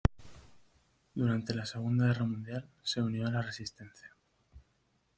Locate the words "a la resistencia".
3.27-4.15